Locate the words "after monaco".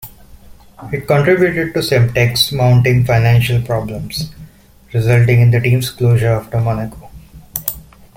6.33-7.11